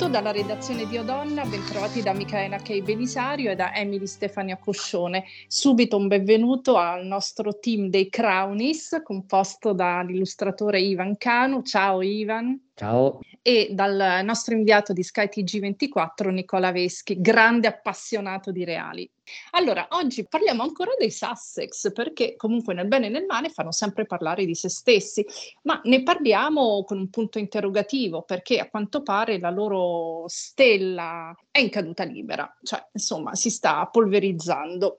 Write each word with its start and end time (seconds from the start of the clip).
saluto 0.00 0.18
dalla 0.18 0.32
redazione 0.32 0.86
di 0.86 0.96
Odonna, 0.96 1.44
bentrovati 1.44 2.00
da 2.00 2.14
Micaela 2.14 2.56
Kei 2.56 2.80
Belisario 2.80 3.50
e 3.50 3.54
da 3.54 3.74
Emily 3.74 4.06
Stefania 4.06 4.56
Coscione. 4.56 5.24
Subito 5.46 5.98
un 5.98 6.08
benvenuto 6.08 6.76
al 6.76 7.04
nostro 7.04 7.58
team 7.58 7.90
dei 7.90 8.08
Crownies, 8.08 9.02
composto 9.04 9.74
dall'illustratore 9.74 10.80
Ivan 10.80 11.18
Canu. 11.18 11.60
Ciao 11.60 12.00
Ivan. 12.00 12.58
Ciao. 12.76 13.20
E 13.42 13.68
dal 13.72 14.22
nostro 14.22 14.54
inviato 14.54 14.92
di 14.92 15.02
Sky 15.02 15.24
TG24 15.24 16.28
Nicola 16.28 16.72
Veschi, 16.72 17.22
grande 17.22 17.68
appassionato 17.68 18.52
di 18.52 18.64
reali. 18.64 19.10
Allora, 19.52 19.86
oggi 19.92 20.26
parliamo 20.28 20.62
ancora 20.62 20.90
dei 20.98 21.10
Sussex 21.10 21.90
perché 21.94 22.36
comunque 22.36 22.74
nel 22.74 22.86
bene 22.86 23.06
e 23.06 23.08
nel 23.08 23.24
male 23.24 23.48
fanno 23.48 23.72
sempre 23.72 24.04
parlare 24.04 24.44
di 24.44 24.54
se 24.54 24.68
stessi, 24.68 25.24
ma 25.62 25.80
ne 25.84 26.02
parliamo 26.02 26.84
con 26.84 26.98
un 26.98 27.08
punto 27.08 27.38
interrogativo 27.38 28.24
perché 28.24 28.58
a 28.58 28.68
quanto 28.68 29.02
pare 29.02 29.38
la 29.38 29.50
loro 29.50 30.24
stella 30.26 31.34
è 31.50 31.60
in 31.60 31.70
caduta 31.70 32.04
libera, 32.04 32.58
cioè 32.62 32.86
insomma 32.92 33.34
si 33.34 33.48
sta 33.48 33.86
polverizzando. 33.86 34.98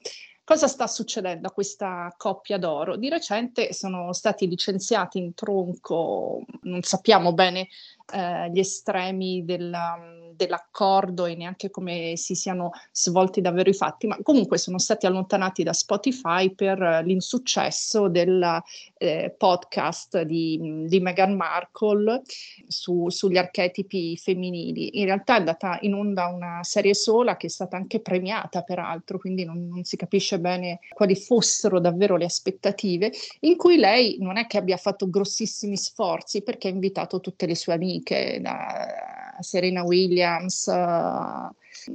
Cosa 0.51 0.67
sta 0.67 0.85
succedendo 0.85 1.47
a 1.47 1.51
questa 1.51 2.13
coppia 2.17 2.57
d'oro? 2.57 2.97
Di 2.97 3.07
recente 3.07 3.71
sono 3.71 4.11
stati 4.11 4.49
licenziati 4.49 5.17
in 5.17 5.33
tronco, 5.33 6.41
non 6.63 6.81
sappiamo 6.81 7.31
bene 7.31 7.69
eh, 8.13 8.49
gli 8.51 8.59
estremi 8.59 9.45
della, 9.45 9.97
dell'accordo 10.35 11.25
e 11.25 11.35
neanche 11.35 11.69
come 11.69 12.17
si 12.17 12.35
siano 12.35 12.71
svolti 12.91 13.39
davvero 13.39 13.69
i 13.69 13.73
fatti, 13.73 14.07
ma 14.07 14.17
comunque 14.21 14.57
sono 14.57 14.77
stati 14.77 15.05
allontanati 15.05 15.63
da 15.63 15.71
Spotify 15.71 16.53
per 16.53 17.01
l'insuccesso 17.05 18.09
del 18.09 18.61
eh, 18.97 19.33
podcast 19.37 20.21
di, 20.23 20.83
di 20.85 20.99
Meghan 20.99 21.33
Markle 21.33 22.23
su, 22.67 23.07
sugli 23.09 23.37
archetipi 23.37 24.17
femminili. 24.17 24.99
In 24.99 25.05
realtà 25.05 25.35
è 25.35 25.39
andata 25.39 25.77
in 25.81 25.93
onda 25.93 26.27
una 26.27 26.59
serie 26.63 26.93
sola 26.93 27.37
che 27.37 27.47
è 27.47 27.49
stata 27.49 27.77
anche 27.77 28.01
premiata, 28.01 28.63
peraltro, 28.63 29.17
quindi 29.17 29.45
non, 29.45 29.67
non 29.67 29.83
si 29.83 29.95
capisce 29.95 30.39
bene 30.41 30.79
quali 30.89 31.15
fossero 31.15 31.79
davvero 31.79 32.17
le 32.17 32.25
aspettative, 32.25 33.11
in 33.41 33.55
cui 33.55 33.77
lei 33.77 34.17
non 34.19 34.37
è 34.37 34.47
che 34.47 34.57
abbia 34.57 34.77
fatto 34.77 35.09
grossissimi 35.09 35.77
sforzi 35.77 36.41
perché 36.41 36.67
ha 36.67 36.71
invitato 36.71 37.21
tutte 37.21 37.45
le 37.45 37.55
sue 37.55 37.73
amiche 37.73 38.39
da 38.41 39.37
Serena 39.39 39.83
Williams, 39.83 40.65
uh, 40.65 41.53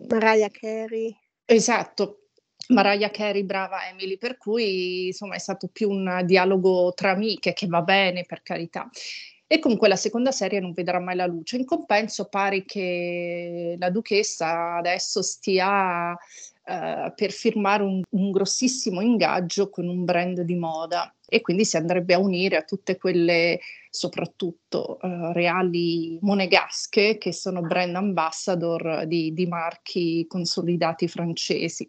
Mariah 0.09 0.51
Carey. 0.51 1.15
Esatto, 1.45 2.21
Mariah 2.69 3.11
Carey, 3.11 3.45
brava 3.45 3.89
Emily, 3.89 4.17
per 4.17 4.39
cui 4.39 5.07
insomma 5.07 5.35
è 5.35 5.39
stato 5.39 5.69
più 5.69 5.91
un 5.91 6.23
dialogo 6.25 6.93
tra 6.95 7.11
amiche 7.11 7.53
che 7.53 7.67
va 7.67 7.83
bene 7.83 8.25
per 8.25 8.43
carità. 8.43 8.89
E 9.49 9.61
comunque 9.61 9.87
la 9.87 9.97
seconda 9.97 10.33
serie 10.33 10.59
non 10.59 10.73
vedrà 10.73 10.99
mai 10.99 11.15
la 11.15 11.27
luce. 11.27 11.57
In 11.57 11.65
compenso 11.65 12.25
pare 12.25 12.65
che 12.65 13.77
la 13.79 13.91
duchessa 13.91 14.75
adesso 14.77 15.23
stia 15.23 16.17
uh, 16.67 17.13
per 17.15 17.31
firmare 17.31 17.83
un, 17.83 18.03
un 18.09 18.31
grossissimo 18.31 19.01
ingaggio 19.01 19.71
con 19.71 19.89
un 19.89 20.05
brand 20.05 20.41
di 20.41 20.55
moda 20.55 21.15
e 21.29 21.41
quindi 21.41 21.65
si 21.65 21.77
andrebbe 21.77 22.15
a 22.15 22.19
unire 22.19 22.57
a 22.57 22.63
tutte 22.63 22.97
quelle 22.97 23.59
soprattutto 23.91 24.99
uh, 25.01 25.33
reali 25.33 26.19
monegasche 26.21 27.19
che 27.19 27.33
sono 27.33 27.63
brand 27.63 27.97
ambassador 27.97 29.05
di, 29.07 29.33
di, 29.33 29.47
marchi 29.47 30.27
consolidati 30.29 31.09
francesi. 31.09 31.89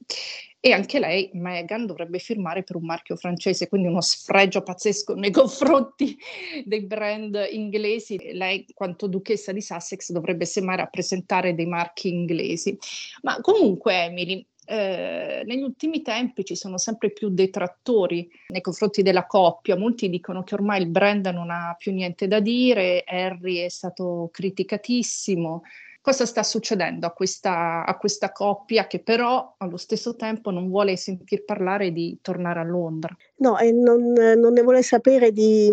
E 0.59 0.71
anche 0.71 0.99
lei, 0.99 1.29
Meghan, 1.33 1.85
dovrebbe 1.85 2.17
firmare 2.17 2.63
per 2.63 2.77
un 2.77 2.85
marchio 2.85 3.15
francese, 3.15 3.69
quindi 3.69 3.87
uno 3.87 4.01
sfregio 4.01 4.63
pazzesco 4.63 5.13
nei 5.13 5.29
confronti 5.31 6.17
dei 6.65 6.81
brand 6.81 7.47
inglesi. 7.51 8.17
Lei, 8.33 8.65
quanto 8.73 9.07
duchessa 9.07 9.51
di 9.51 9.61
Sussex, 9.61 10.11
dovrebbe 10.11 10.45
semmai 10.45 10.77
rappresentare 10.77 11.53
dei 11.53 11.67
marchi 11.67 12.09
inglesi. 12.09 12.75
Ma 13.21 13.39
comunque, 13.41 14.05
Emily, 14.05 14.45
eh, 14.69 15.43
negli 15.45 15.61
ultimi 15.61 16.01
tempi 16.01 16.43
ci 16.43 16.55
sono 16.55 16.77
sempre 16.77 17.11
più 17.11 17.29
detrattori 17.29 18.29
nei 18.49 18.59
confronti 18.59 19.01
della 19.01 19.25
coppia. 19.25 19.77
Molti 19.77 20.09
dicono 20.09 20.43
che 20.43 20.55
ormai 20.55 20.81
il 20.81 20.89
brand 20.89 21.25
non 21.27 21.49
ha 21.49 21.73
più 21.77 21.93
niente 21.93 22.27
da 22.27 22.41
dire, 22.41 23.03
Harry 23.05 23.59
è 23.59 23.69
stato 23.69 24.29
criticatissimo. 24.31 25.63
Cosa 26.01 26.25
sta 26.25 26.43
succedendo 26.43 27.05
a 27.05 27.11
questa, 27.11 27.85
a 27.85 27.97
questa 27.97 28.31
coppia 28.31 28.87
che 28.87 28.99
però 28.99 29.55
allo 29.57 29.77
stesso 29.77 30.15
tempo 30.15 30.51
non 30.51 30.67
vuole 30.67 30.97
sentir 30.97 31.43
parlare 31.45 31.91
di 31.91 32.19
tornare 32.21 32.59
a 32.59 32.63
Londra? 32.63 33.15
No, 33.37 33.57
e 33.57 33.71
non, 33.71 34.13
non 34.13 34.53
ne 34.53 34.61
vuole 34.63 34.83
sapere 34.83 35.31
di, 35.31 35.69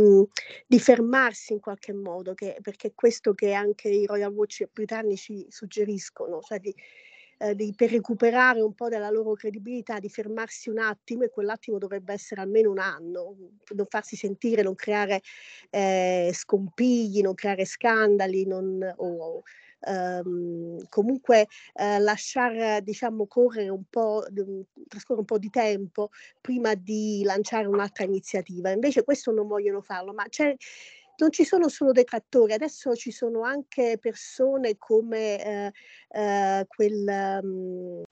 di, 0.66 0.78
fermarsi 0.78 1.52
in 1.52 1.60
qualche 1.60 1.92
modo, 1.92 2.34
che, 2.34 2.58
perché 2.62 2.88
è 2.88 2.92
questo 2.94 3.34
che 3.34 3.52
anche 3.52 3.88
i 3.88 4.06
Royal 4.06 4.32
Watch 4.32 4.68
britannici 4.72 5.46
suggeriscono, 5.48 6.40
cioè 6.40 6.58
di, 6.58 6.74
eh, 7.38 7.54
di, 7.54 7.72
per 7.76 7.90
recuperare 7.90 8.60
un 8.60 8.74
po' 8.74 8.88
della 8.88 9.10
loro 9.10 9.32
credibilità, 9.34 9.98
di 9.98 10.08
fermarsi 10.08 10.68
un 10.70 10.78
attimo 10.78 11.24
e 11.24 11.30
quell'attimo 11.30 11.78
dovrebbe 11.78 12.12
essere 12.12 12.40
almeno 12.40 12.70
un 12.70 12.78
anno, 12.78 13.36
non 13.74 13.86
farsi 13.88 14.16
sentire, 14.16 14.62
non 14.62 14.74
creare 14.74 15.20
eh, 15.70 16.30
scompigli, 16.32 17.20
non 17.20 17.34
creare 17.34 17.64
scandali, 17.64 18.46
non, 18.46 18.94
o, 18.96 19.42
Um, 19.86 20.78
comunque 20.88 21.46
uh, 21.74 22.00
lasciare 22.00 22.80
diciamo 22.82 23.26
correre 23.26 23.68
un 23.68 23.84
po' 23.90 24.24
trascorrere 24.88 25.20
un 25.20 25.26
po' 25.26 25.36
di 25.36 25.50
tempo 25.50 26.08
prima 26.40 26.72
di 26.74 27.20
lanciare 27.22 27.66
un'altra 27.66 28.04
iniziativa. 28.04 28.70
Invece 28.70 29.04
questo 29.04 29.30
non 29.30 29.46
vogliono 29.46 29.82
farlo 29.82 30.14
ma 30.14 30.24
c'è 30.26 30.56
non 31.16 31.30
ci 31.30 31.44
sono 31.44 31.68
solo 31.68 31.92
detrattori, 31.92 32.52
adesso 32.52 32.94
ci 32.94 33.10
sono 33.10 33.42
anche 33.42 33.98
persone 34.00 34.76
come 34.76 35.44
eh, 35.44 35.72
eh, 36.08 36.66
quel 36.66 37.40
um, 37.42 38.02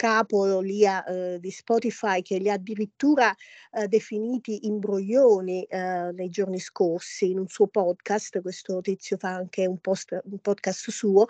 capo 0.00 0.60
lì 0.60 0.86
a, 0.86 1.04
eh, 1.06 1.38
di 1.40 1.50
Spotify 1.50 2.22
che 2.22 2.38
li 2.38 2.48
ha 2.48 2.54
addirittura 2.54 3.36
eh, 3.72 3.86
definiti 3.86 4.66
imbroglioni 4.66 5.64
eh, 5.64 6.10
nei 6.14 6.30
giorni 6.30 6.58
scorsi 6.58 7.30
in 7.30 7.38
un 7.38 7.48
suo 7.48 7.66
podcast, 7.66 8.40
questo 8.40 8.80
tizio 8.80 9.18
fa 9.18 9.34
anche 9.34 9.66
un, 9.66 9.76
post, 9.76 10.18
un 10.24 10.38
podcast 10.38 10.88
suo, 10.88 11.26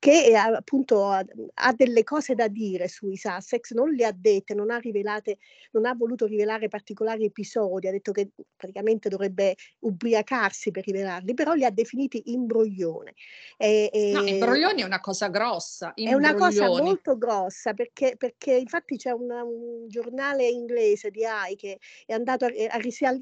che 0.00 0.34
appunto 0.34 1.06
ha, 1.06 1.24
ha, 1.54 1.72
delle 1.72 2.02
cose 2.02 2.34
da 2.34 2.48
dire 2.48 2.88
sui 2.88 3.16
Sussex, 3.16 3.72
non 3.72 3.90
le 3.90 4.04
ha 4.04 4.12
dette, 4.12 4.52
non 4.52 4.72
ha, 4.72 4.78
rivelate, 4.78 5.38
non 5.70 5.86
ha 5.86 5.94
voluto 5.94 6.26
rivelare 6.26 6.66
particolari 6.66 7.24
episodi, 7.24 7.86
ha 7.86 7.92
detto 7.92 8.10
che 8.10 8.30
praticamente 8.56 9.08
dovrebbe 9.08 9.54
ubriacarsi 9.80 10.72
per 10.72 10.84
rivelarli, 10.84 11.34
però 11.34 11.52
li 11.52 11.64
ha 11.64 11.70
definiti 11.70 12.32
imbroglione. 12.32 13.14
E, 13.56 13.90
e 13.92 14.10
no, 14.12 14.26
imbroglioni 14.26 14.82
è 14.82 14.84
una 14.84 15.00
cosa 15.00 15.28
grossa. 15.28 15.94
È 15.94 16.14
una 16.14 16.34
cosa 16.34 16.66
molto 16.66 17.16
grossa 17.16 17.74
perché 17.74 18.07
perché, 18.16 18.54
infatti 18.54 18.96
c'è 18.96 19.10
una, 19.10 19.42
un 19.42 19.88
giornale 19.88 20.46
inglese 20.48 21.10
di 21.10 21.24
AI 21.24 21.56
che 21.56 21.78
è 22.06 22.12
andato 22.12 22.44
a, 22.46 22.48
a, 22.70 22.78
risal- 22.78 23.20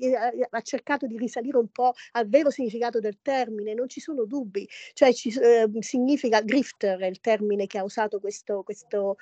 ha, 0.51 0.61
cercato 0.61 1.07
di 1.07 1.17
risalire 1.17 1.59
un 1.59 1.69
po' 1.69 1.93
al 2.13 2.29
vero 2.29 2.51
significato 2.51 3.01
del 3.01 3.19
termine, 3.23 3.75
non 3.75 3.89
ci 3.89 4.01
sono 4.01 4.25
dubbi, 4.25 4.69
cioè 4.93 5.13
ci, 5.13 5.29
eh, 5.39 5.69
significa 5.81 6.41
grifter 6.41 6.99
è 7.01 7.07
il 7.07 7.21
termine 7.21 7.67
che 7.67 7.79
ha 7.79 7.85
usato 7.85 8.19
questo, 8.21 8.63
questo 8.63 9.17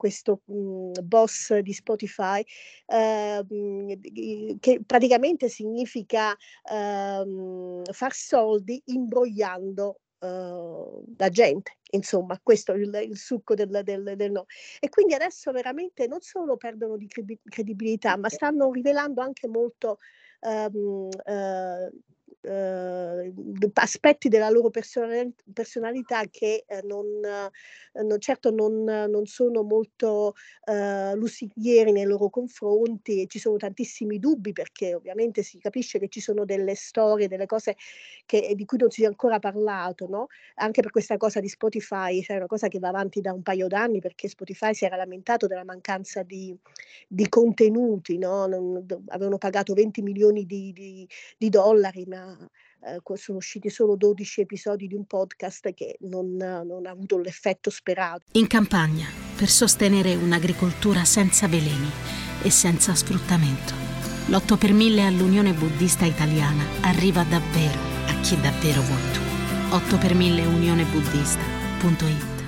questo 0.00 0.40
mhmm, 0.46 0.92
boss 1.02 1.58
di 1.58 1.74
Spotify, 1.74 2.42
eh, 2.86 3.44
che 4.58 4.80
praticamente 4.86 5.50
significa 5.50 6.32
eh, 6.32 7.82
far 7.92 8.12
soldi 8.14 8.80
imbrogliando 8.86 10.00
uh, 10.20 11.04
la 11.16 11.28
gente, 11.28 11.78
insomma, 11.90 12.38
questo 12.42 12.72
è 12.72 12.76
il, 12.76 13.06
il 13.08 13.16
succo 13.16 13.54
del, 13.54 13.80
del, 13.82 14.14
del, 14.16 14.30
no. 14.30 14.46
E 14.78 14.88
quindi 14.88 15.14
adesso 15.14 15.50
veramente 15.52 16.06
non 16.06 16.20
solo 16.20 16.56
perdono 16.56 16.96
di 16.96 17.08
credibilità, 17.44 18.16
ma 18.16 18.28
stanno 18.28 18.70
rivelando 18.70 19.20
anche 19.20 19.48
molto 19.48 19.98
um, 20.40 21.08
uh, 21.08 21.90
eh, 22.42 23.32
aspetti 23.74 24.28
della 24.28 24.50
loro 24.50 24.70
personalità 24.70 26.22
che 26.30 26.64
eh, 26.66 26.80
non, 26.84 27.06
non, 27.92 28.20
certo 28.20 28.50
non, 28.50 28.82
non, 28.84 29.26
sono 29.26 29.62
molto 29.62 30.34
eh, 30.64 31.14
lusinghieri 31.14 31.92
nei 31.92 32.04
loro 32.04 32.30
confronti 32.30 33.22
e 33.22 33.26
ci 33.26 33.38
sono 33.38 33.56
tantissimi 33.56 34.18
dubbi 34.18 34.52
perché 34.52 34.94
ovviamente 34.94 35.42
si 35.42 35.58
capisce 35.58 35.98
che 35.98 36.08
ci 36.08 36.20
sono 36.20 36.44
delle 36.44 36.74
storie, 36.74 37.28
delle 37.28 37.46
cose 37.46 37.76
che, 38.24 38.52
di 38.54 38.64
cui 38.64 38.78
non 38.78 38.90
si 38.90 39.02
è 39.02 39.06
ancora 39.06 39.38
parlato, 39.38 40.06
no? 40.08 40.26
anche 40.56 40.82
per 40.82 40.90
questa 40.90 41.16
cosa 41.16 41.40
di 41.40 41.48
Spotify, 41.48 42.22
cioè 42.22 42.36
una 42.36 42.46
cosa 42.46 42.68
che 42.68 42.78
va 42.78 42.88
avanti 42.88 43.20
da 43.20 43.32
un 43.32 43.42
paio 43.42 43.66
d'anni 43.66 44.00
perché 44.00 44.28
Spotify 44.28 44.74
si 44.74 44.84
era 44.84 44.96
lamentato 44.96 45.46
della 45.46 45.64
mancanza 45.64 46.22
di, 46.22 46.56
di 47.06 47.28
contenuti, 47.28 48.18
no? 48.18 48.46
non, 48.46 48.84
avevano 49.08 49.38
pagato 49.38 49.74
20 49.74 50.02
milioni 50.02 50.46
di, 50.46 50.72
di, 50.72 51.08
di 51.36 51.48
dollari, 51.48 52.04
ma 52.06 52.29
eh, 52.30 53.16
sono 53.16 53.38
usciti 53.38 53.68
solo 53.68 53.96
12 53.96 54.40
episodi 54.40 54.86
di 54.86 54.94
un 54.94 55.04
podcast 55.04 55.72
che 55.72 55.96
non, 56.00 56.36
non 56.36 56.86
ha 56.86 56.90
avuto 56.90 57.18
l'effetto 57.18 57.70
sperato. 57.70 58.24
In 58.32 58.46
campagna, 58.46 59.06
per 59.36 59.48
sostenere 59.48 60.14
un'agricoltura 60.14 61.04
senza 61.04 61.48
veleni 61.48 61.90
e 62.42 62.50
senza 62.50 62.94
sfruttamento, 62.94 63.74
l'8 64.26 64.58
per 64.58 64.72
1000 64.72 65.02
all'Unione 65.04 65.52
Buddista 65.52 66.04
Italiana 66.04 66.64
arriva 66.82 67.22
davvero 67.24 67.78
a 68.06 68.20
chi 68.20 68.40
davvero 68.40 68.80
vuoi 68.82 69.12
tu. 69.12 69.20
8 69.72 69.98
per 69.98 70.14
1000 70.14 70.46
unionebuddista.it 70.46 72.38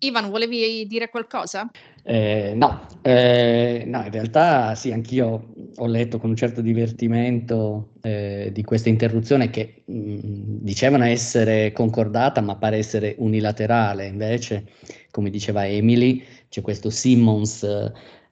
Ivan, 0.00 0.30
volevi 0.30 0.86
dire 0.86 1.08
qualcosa? 1.08 1.70
Eh, 2.04 2.52
no, 2.56 2.86
eh, 3.02 3.84
no, 3.86 4.02
in 4.04 4.10
realtà 4.10 4.74
sì, 4.74 4.90
anch'io 4.90 5.54
ho 5.76 5.86
letto 5.86 6.18
con 6.18 6.30
un 6.30 6.36
certo 6.36 6.60
divertimento 6.60 7.92
eh, 8.02 8.50
di 8.52 8.64
questa 8.64 8.88
interruzione 8.88 9.50
che 9.50 9.82
mh, 9.84 9.94
mm, 9.94 10.18
dicevano 10.60 11.04
essere 11.04 11.70
concordata, 11.72 12.40
ma 12.40 12.56
pare 12.56 12.78
essere 12.78 13.14
unilaterale. 13.18 14.06
Invece, 14.06 14.66
come 15.12 15.30
diceva 15.30 15.68
Emily, 15.68 16.24
c'è 16.48 16.60
questo 16.62 16.90
Simmons 16.90 17.62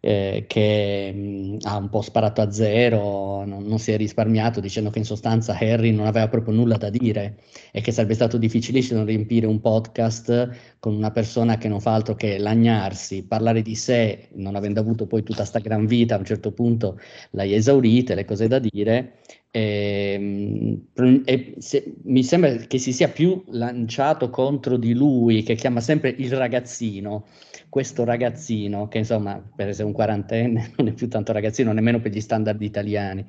eh, 0.00 0.44
che 0.48 1.12
mh, 1.12 1.58
ha 1.62 1.76
un 1.76 1.90
po' 1.90 2.00
sparato 2.00 2.40
a 2.40 2.50
zero, 2.50 3.44
non, 3.44 3.64
non, 3.64 3.78
si 3.78 3.92
è 3.92 3.96
risparmiato 3.96 4.58
dicendo 4.60 4.90
che 4.90 4.98
in 4.98 5.04
sostanza 5.04 5.56
Harry 5.58 5.92
non 5.92 6.06
aveva 6.06 6.28
proprio 6.28 6.54
nulla 6.54 6.76
da 6.76 6.88
dire 6.88 7.36
e 7.70 7.82
che 7.82 7.92
sarebbe 7.92 8.14
stato 8.14 8.38
difficilissimo 8.38 9.04
riempire 9.04 9.46
un 9.46 9.60
podcast 9.60 10.76
con 10.80 10.94
una 10.94 11.10
persona 11.10 11.58
che 11.58 11.68
non 11.68 11.80
fa 11.80 11.92
altro 11.92 12.14
che 12.14 12.38
lagnarsi, 12.38 13.24
parlare 13.24 13.60
di 13.62 13.74
sé, 13.74 14.28
non 14.34 14.56
avendo 14.56 14.80
avuto 14.80 15.06
poi 15.06 15.22
tutta 15.22 15.44
sta 15.44 15.58
gran 15.58 15.84
vita, 15.86 16.14
a 16.14 16.18
un 16.18 16.24
certo 16.24 16.52
punto 16.52 16.98
l'hai 17.32 17.54
esaurita, 17.54 18.14
le 18.14 18.24
cose 18.24 18.48
da 18.48 18.58
dire. 18.58 19.18
E, 19.52 20.80
e 21.24 21.54
se, 21.58 21.94
mi 22.04 22.22
sembra 22.22 22.54
che 22.54 22.78
si 22.78 22.92
sia 22.92 23.08
più 23.08 23.42
lanciato 23.48 24.30
contro 24.30 24.76
di 24.76 24.94
lui, 24.94 25.42
che 25.42 25.56
chiama 25.56 25.80
sempre 25.80 26.10
il 26.10 26.32
ragazzino, 26.32 27.26
questo 27.68 28.04
ragazzino, 28.04 28.88
che 28.88 28.98
insomma 28.98 29.42
per 29.54 29.68
essere 29.68 29.86
un 29.86 29.92
quarantenne 29.92 30.72
non 30.78 30.88
è 30.88 30.92
più 30.92 31.08
tanto 31.08 31.32
ragazzino, 31.32 31.72
nemmeno 31.72 32.00
per 32.00 32.12
gli 32.12 32.20
standard 32.20 32.60
italiani. 32.62 33.24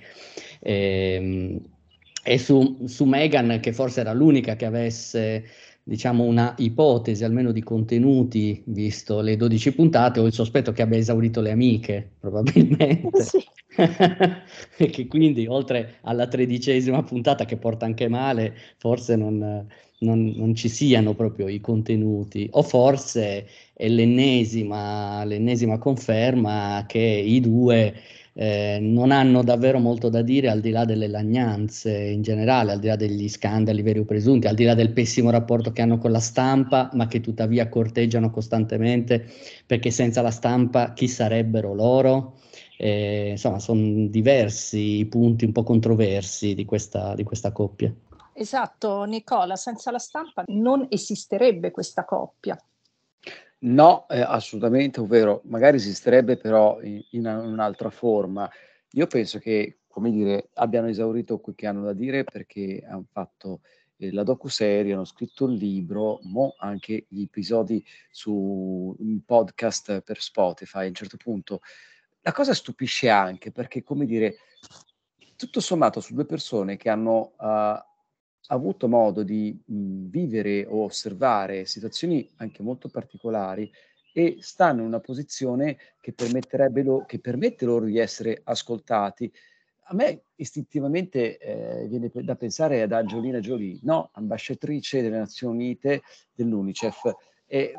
E, 0.60 1.60
e 2.24 2.38
su, 2.38 2.86
su 2.86 3.06
Meghan, 3.06 3.60
che 3.60 3.74
forse 3.74 4.02
era 4.02 4.14
l'unica 4.14 4.56
che 4.56 4.66
avesse 4.66 5.44
diciamo 5.84 6.24
una 6.24 6.54
ipotesi 6.58 7.24
almeno 7.24 7.52
di 7.52 7.64
contenuti, 7.64 8.62
visto 8.68 9.22
le 9.22 9.36
12 9.38 9.74
puntate, 9.74 10.20
ho 10.20 10.26
il 10.26 10.34
sospetto 10.34 10.72
che 10.72 10.82
abbia 10.82 10.98
esaurito 10.98 11.42
le 11.42 11.52
amiche, 11.52 12.12
probabilmente. 12.20 13.10
Sì. 13.22 13.44
e 14.78 14.90
che 14.90 15.08
quindi 15.08 15.48
oltre 15.48 16.00
alla 16.02 16.28
tredicesima 16.28 17.04
puntata 17.04 17.46
che 17.46 17.58
porta 17.58 17.86
anche 17.86 18.10
male, 18.10 18.54
forse 18.78 19.16
non, 19.16 19.66
non, 20.00 20.34
non, 20.36 20.56
ci 20.56 20.68
siano 20.68 21.14
proprio 21.14 21.48
i 21.48 21.62
contenuti, 21.62 22.48
o 22.52 22.64
forse 22.64 23.48
è 23.74 23.88
l'ennesima, 23.88 25.24
l'ennesima 25.24 25.78
conferma 25.78 26.84
che 26.88 27.00
i 27.00 27.40
due 27.40 27.94
eh, 28.34 28.78
non 28.80 29.12
hanno 29.12 29.44
davvero 29.44 29.80
molto 29.80 30.10
da 30.10 30.22
dire 30.22 30.50
al 30.50 30.62
di 30.62 30.70
là 30.70 30.86
delle 30.86 31.08
lagnanze 31.08 31.98
in 31.98 32.22
generale, 32.22 32.72
al 32.72 32.80
di 32.80 32.88
là 32.88 32.96
degli 32.96 33.28
scandali 33.28 33.82
veri 33.82 34.00
o 34.00 34.06
presunti, 34.06 34.48
al 34.48 34.56
di 34.56 34.64
là 34.64 34.74
del 34.74 34.92
pessimo 34.94 35.30
rapporto 35.30 35.72
che 35.72 35.82
hanno 35.82 35.98
con 35.98 36.12
la 36.12 36.20
stampa, 36.20 36.90
ma 36.94 37.08
che 37.08 37.20
tuttavia 37.20 37.68
corteggiano 37.70 38.30
costantemente, 38.32 39.26
perché 39.66 39.92
senza 39.92 40.22
la 40.22 40.32
stampa 40.32 40.94
chi 40.94 41.08
sarebbero 41.08 41.74
loro? 41.74 42.38
Eh, 42.78 43.30
insomma, 43.32 43.60
sono 43.60 44.08
diversi 44.08 45.00
i 45.00 45.06
punti 45.06 45.46
un 45.46 45.52
po' 45.52 45.64
controversi 45.64 46.56
di 46.56 46.66
questa, 46.66 47.14
di 47.16 47.24
questa 47.24 47.52
coppia. 47.52 47.94
Esatto, 48.34 49.04
Nicola, 49.04 49.56
senza 49.56 49.92
la 49.92 50.00
stampa 50.00 50.44
non 50.48 50.88
esisterebbe 50.90 51.70
questa 51.70 52.06
coppia. 52.06 52.58
No, 53.64 54.08
eh, 54.10 54.22
assolutamente, 54.22 55.00
ovvero 55.02 55.42
magari 55.46 55.78
esisterebbe 55.78 56.38
però 56.38 56.82
in, 56.82 57.04
in, 57.12 57.26
un'altra 57.28 57.92
forma. 57.92 58.50
Io 58.94 59.06
penso 59.06 59.38
che, 59.38 59.82
come 59.88 60.10
dire, 60.12 60.50
abbiano 60.56 60.88
esaurito 60.88 61.40
quel 61.40 61.56
che 61.56 61.68
hanno 61.68 61.84
da 61.84 61.94
dire 61.94 62.24
perché 62.24 62.84
hanno 62.88 63.06
fatto 63.12 63.62
eh, 63.98 64.12
la 64.12 64.24
docu-serie, 64.24 64.94
hanno 64.94 65.06
scritto 65.06 65.46
il 65.46 65.54
libro, 65.54 66.20
mo 66.24 66.56
anche 66.58 67.06
gli 67.08 67.22
episodi 67.22 67.86
su 68.10 68.96
un 68.98 69.24
podcast 69.26 70.02
per 70.02 70.20
Spotify 70.20 70.86
a 70.86 70.88
un 70.88 70.96
certo 70.96 71.18
punto. 71.18 71.62
La 72.22 72.32
cosa 72.32 72.56
stupisce 72.56 73.10
anche 73.10 73.52
perché, 73.52 73.84
come 73.84 74.06
dire, 74.06 74.38
tutto 75.36 75.60
sommato 75.60 76.00
su 76.00 76.16
due 76.16 76.26
persone 76.26 76.78
che 76.78 76.90
hanno 76.90 77.34
uh, 77.38 77.78
avuto 78.48 78.88
modo 78.88 79.24
di 79.24 79.58
mh, 79.64 80.10
vivere 80.10 80.66
o 80.66 80.84
osservare 80.84 81.66
situazioni 81.66 82.28
anche 82.38 82.64
molto 82.64 82.90
particolari 82.90 83.72
e 84.14 84.38
stanno 84.40 84.82
in 84.82 84.88
una 84.88 85.00
posizione 85.00 85.78
che, 86.02 86.14
lo, 86.84 87.06
che 87.06 87.20
permette 87.20 87.66
loro 87.66 87.86
di 87.86 87.98
essere 87.98 88.42
ascoltati. 88.44 89.32
A 89.86 89.94
me 89.94 90.24
istintivamente 90.36 91.38
eh, 91.38 91.88
viene 91.88 92.10
da 92.14 92.36
pensare 92.36 92.82
ad 92.82 92.92
Angelina 92.92 93.40
Jolie, 93.40 93.80
no? 93.84 94.10
ambasciatrice 94.14 95.02
delle 95.02 95.18
Nazioni 95.18 95.56
Unite 95.56 96.02
dell'UNICEF. 96.34 97.14
E, 97.46 97.74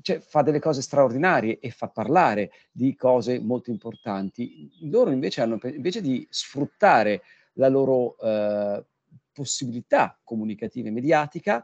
cioè, 0.00 0.20
fa 0.20 0.40
delle 0.40 0.60
cose 0.60 0.80
straordinarie 0.80 1.58
e 1.58 1.70
fa 1.70 1.88
parlare 1.88 2.50
di 2.70 2.94
cose 2.94 3.38
molto 3.38 3.70
importanti. 3.70 4.70
Loro 4.82 5.10
invece 5.10 5.42
hanno, 5.42 5.58
invece 5.64 6.00
di 6.00 6.26
sfruttare 6.30 7.22
la 7.54 7.68
loro 7.68 8.16
eh, 8.18 8.84
possibilità 9.38 10.18
comunicativa 10.24 10.88
e 10.88 10.90
mediatica, 10.90 11.62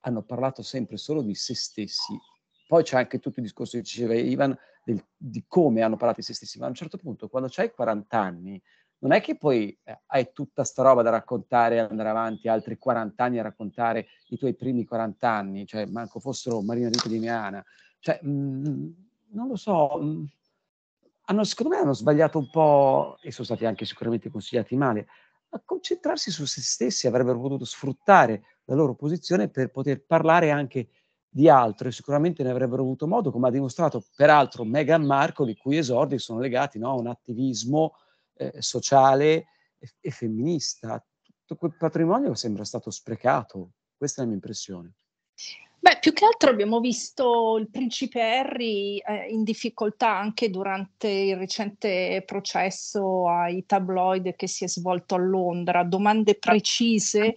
hanno 0.00 0.22
parlato 0.22 0.62
sempre 0.62 0.96
solo 0.96 1.20
di 1.20 1.34
se 1.34 1.54
stessi. 1.54 2.18
Poi 2.66 2.82
c'è 2.82 2.96
anche 2.96 3.18
tutto 3.18 3.40
il 3.40 3.44
discorso 3.44 3.76
che 3.76 3.82
diceva 3.82 4.14
Ivan 4.14 4.56
del, 4.82 5.04
di 5.14 5.44
come 5.46 5.82
hanno 5.82 5.96
parlato 5.96 6.20
di 6.20 6.26
se 6.26 6.32
stessi, 6.32 6.58
ma 6.58 6.64
a 6.64 6.68
un 6.70 6.74
certo 6.74 6.96
punto, 6.96 7.28
quando 7.28 7.50
hai 7.54 7.70
40 7.70 8.18
anni, 8.18 8.62
non 9.00 9.12
è 9.12 9.20
che 9.20 9.36
poi 9.36 9.76
eh, 9.84 10.00
hai 10.06 10.30
tutta 10.32 10.64
sta 10.64 10.82
roba 10.82 11.02
da 11.02 11.10
raccontare 11.10 11.74
e 11.74 11.78
andare 11.80 12.08
avanti 12.08 12.48
altri 12.48 12.78
40 12.78 13.22
anni 13.22 13.38
a 13.38 13.42
raccontare 13.42 14.06
i 14.28 14.38
tuoi 14.38 14.54
primi 14.54 14.84
40 14.84 15.28
anni, 15.28 15.66
cioè 15.66 15.84
manco 15.84 16.18
fossero 16.18 16.62
Marina 16.62 16.88
Rita 16.88 17.08
di 17.08 17.18
Miana. 17.18 17.62
Cioè, 17.98 18.20
mh, 18.22 18.30
mm, 18.30 18.90
non 19.32 19.48
lo 19.48 19.56
so, 19.56 19.98
mh, 20.00 20.06
mm, 20.06 20.24
hanno, 21.26 21.44
secondo 21.44 21.74
me 21.74 21.82
hanno 21.82 21.92
sbagliato 21.92 22.38
un 22.38 22.48
po', 22.50 23.18
e 23.20 23.30
sono 23.30 23.44
stati 23.44 23.66
anche 23.66 23.84
sicuramente 23.84 24.30
consigliati 24.30 24.76
male, 24.76 25.06
a 25.54 25.62
concentrarsi 25.64 26.30
su 26.30 26.44
se 26.44 26.62
stessi, 26.62 27.06
avrebbero 27.06 27.40
potuto 27.40 27.64
sfruttare 27.64 28.42
la 28.64 28.74
loro 28.74 28.94
posizione 28.94 29.48
per 29.48 29.70
poter 29.70 30.04
parlare 30.04 30.50
anche 30.50 30.88
di 31.28 31.48
altro 31.48 31.88
e 31.88 31.92
sicuramente 31.92 32.42
ne 32.42 32.50
avrebbero 32.50 32.82
avuto 32.82 33.06
modo, 33.06 33.30
come 33.30 33.48
ha 33.48 33.50
dimostrato 33.50 34.04
peraltro 34.16 34.64
Meghan 34.64 35.04
Markle, 35.04 35.50
i 35.50 35.56
cui 35.56 35.78
esordi 35.78 36.18
sono 36.18 36.40
legati 36.40 36.78
no, 36.78 36.90
a 36.90 36.94
un 36.94 37.06
attivismo 37.06 37.94
eh, 38.34 38.52
sociale 38.60 39.46
e, 39.78 39.92
e 40.00 40.10
femminista. 40.10 41.04
Tutto 41.22 41.56
quel 41.56 41.76
patrimonio 41.76 42.34
sembra 42.34 42.64
stato 42.64 42.90
sprecato, 42.90 43.72
questa 43.96 44.20
è 44.20 44.24
la 44.24 44.30
mia 44.30 44.38
impressione. 44.38 44.92
Beh, 45.82 45.98
più 46.00 46.12
che 46.12 46.24
altro 46.24 46.48
abbiamo 46.48 46.78
visto 46.78 47.56
il 47.58 47.68
principe 47.68 48.22
Harry 48.22 48.98
eh, 48.98 49.26
in 49.30 49.42
difficoltà 49.42 50.16
anche 50.16 50.48
durante 50.48 51.08
il 51.08 51.36
recente 51.36 52.22
processo 52.24 53.28
ai 53.28 53.66
tabloid 53.66 54.36
che 54.36 54.46
si 54.46 54.62
è 54.62 54.68
svolto 54.68 55.16
a 55.16 55.18
Londra, 55.18 55.82
domande 55.82 56.36
precise 56.36 57.34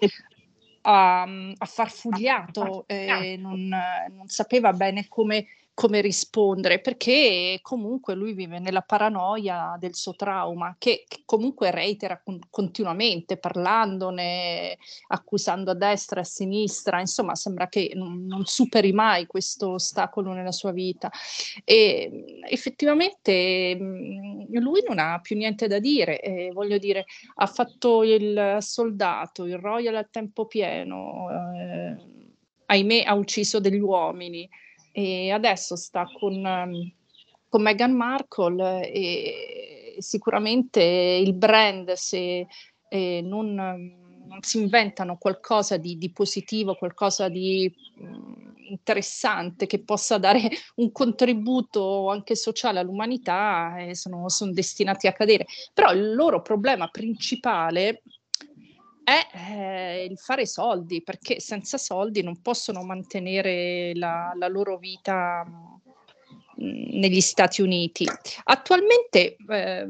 ha, 0.81 1.23
ha 1.23 1.65
farfugliato, 1.65 2.83
eh, 2.85 3.35
non, 3.35 3.67
non, 3.67 4.27
sapeva 4.27 4.73
bene 4.73 5.07
come 5.07 5.47
come 5.75 5.99
rispondere, 5.99 6.79
perché 6.79 7.59
comunque 7.61 8.15
lui 8.15 8.31
vive 8.31 8.59
nella 8.59 8.81
paranoia 8.81 9.75
del 9.77 9.93
suo 9.93 10.15
trauma, 10.15 10.77
che, 10.79 11.03
che 11.05 11.23
comunque 11.25 11.69
reitera 11.69 12.21
con, 12.23 12.39
continuamente, 12.49 13.35
parlandone, 13.35 14.77
accusando 15.09 15.71
a 15.71 15.75
destra 15.75 16.21
e 16.21 16.23
a 16.23 16.25
sinistra, 16.25 17.01
insomma 17.01 17.35
sembra 17.35 17.67
che 17.67 17.91
non, 17.93 18.25
non 18.25 18.45
superi 18.45 18.93
mai 18.93 19.27
questo 19.27 19.71
ostacolo 19.71 20.31
nella 20.31 20.53
sua 20.53 20.71
vita. 20.71 21.11
E 21.65 22.41
effettivamente 22.49 23.75
lui 23.77 24.81
non 24.87 24.97
ha 24.97 25.19
più 25.19 25.35
niente 25.35 25.67
da 25.67 25.79
dire, 25.79 26.21
eh, 26.21 26.51
voglio 26.53 26.77
dire, 26.77 27.03
ha 27.35 27.47
fatto 27.47 28.03
il 28.03 28.59
soldato, 28.61 29.43
il 29.43 29.57
royal 29.57 29.95
a 29.95 30.07
tempo 30.09 30.45
pieno, 30.45 31.27
eh, 31.53 31.95
ahimè 32.67 33.03
ha 33.03 33.13
ucciso 33.13 33.59
degli 33.59 33.79
uomini 33.79 34.49
e 34.97 35.29
adesso 35.29 35.75
sta 35.75 36.07
con, 36.17 36.33
ehm, 36.45 36.91
con 37.49 37.61
Meghan 37.61 37.91
Markle 37.91 38.89
e 38.89 39.95
sicuramente 39.99 40.81
il 40.81 41.33
brand 41.33 41.91
se 41.91 42.47
eh, 42.87 43.21
non, 43.21 43.53
non, 43.53 44.37
si 44.39 44.57
inventano 44.57 45.17
qualcosa 45.17 45.75
di, 45.75 45.97
di 45.97 46.13
positivo, 46.13 46.75
qualcosa 46.75 47.27
di 47.27 47.69
mm, 48.01 48.69
interessante 48.69 49.65
che 49.65 49.83
possa 49.83 50.17
dare 50.17 50.39
un 50.75 50.89
contributo 50.93 52.09
anche 52.09 52.37
sociale 52.37 52.79
all'umanità, 52.79 53.75
eh, 53.79 53.95
sono, 53.95 54.29
sono 54.29 54.53
destinati 54.53 55.07
a 55.07 55.13
cadere. 55.13 55.45
Però 55.73 55.91
il 55.91 56.15
loro 56.15 56.41
problema 56.41 56.87
principale 56.87 58.01
è 59.05 59.27
eh, 59.33 60.05
il 60.09 60.17
fare 60.17 60.47
soldi, 60.47 61.03
perché 61.03 61.39
senza 61.39 61.77
soldi 61.77 62.23
non 62.23 62.41
possono 62.41 62.83
mantenere 62.83 63.93
la, 63.95 64.33
la 64.35 64.47
loro 64.47 64.77
vita 64.77 65.45
mh, 65.45 66.65
mm, 66.65 66.99
negli 66.99 67.21
Stati 67.21 67.61
Uniti. 67.61 68.05
Attualmente 68.45 69.37
eh, 69.47 69.87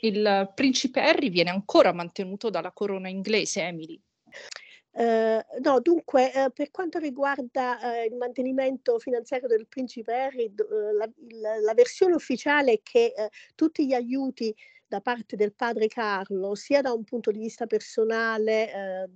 il 0.00 0.52
principe 0.54 1.00
Harry 1.00 1.28
viene 1.28 1.50
ancora 1.50 1.92
mantenuto 1.92 2.48
dalla 2.48 2.72
corona 2.72 3.08
inglese, 3.08 3.62
Emily. 3.62 4.00
Uh, 4.92 5.44
no, 5.62 5.78
dunque, 5.80 6.32
uh, 6.34 6.50
per 6.54 6.70
quanto 6.70 6.98
riguarda 6.98 7.78
uh, 7.82 8.10
il 8.10 8.16
mantenimento 8.16 8.98
finanziario 8.98 9.46
del 9.46 9.66
principe 9.66 10.14
Harry, 10.14 10.50
la, 10.56 11.06
la, 11.38 11.60
la, 11.60 11.74
versione 11.74 12.14
ufficiale 12.14 12.72
è 12.72 12.80
che 12.82 13.12
tutti 13.54 13.84
gli 13.84 13.92
aiuti 13.92 14.56
da 14.88 15.00
parte 15.00 15.36
del 15.36 15.54
padre 15.54 15.88
Carlo, 15.88 16.54
sia 16.54 16.80
da 16.80 16.92
un 16.92 17.04
punto 17.04 17.30
di 17.30 17.38
vista 17.38 17.66
personale, 17.66 18.72
eh, 18.72 19.08